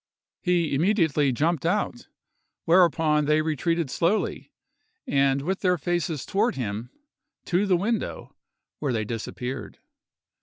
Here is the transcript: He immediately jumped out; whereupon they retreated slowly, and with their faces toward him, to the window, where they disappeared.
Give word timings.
He 0.41 0.73
immediately 0.73 1.31
jumped 1.31 1.63
out; 1.63 2.07
whereupon 2.65 3.25
they 3.25 3.43
retreated 3.43 3.91
slowly, 3.91 4.51
and 5.05 5.43
with 5.43 5.59
their 5.59 5.77
faces 5.77 6.25
toward 6.25 6.55
him, 6.55 6.89
to 7.45 7.67
the 7.67 7.77
window, 7.77 8.35
where 8.79 8.93
they 8.93 9.05
disappeared. 9.05 9.77